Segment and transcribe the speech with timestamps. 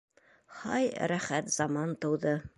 [0.61, 2.39] Һай, рәхәт заман тыуҙы!